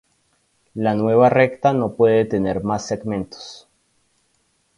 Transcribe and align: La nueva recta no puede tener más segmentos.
La 0.73 0.95
nueva 0.95 1.29
recta 1.29 1.73
no 1.73 1.93
puede 1.95 2.25
tener 2.25 2.63
más 2.63 2.87
segmentos. 2.87 3.67